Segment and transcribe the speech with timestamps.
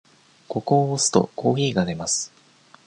[0.47, 2.31] ここを押すと、コーヒーが出ます。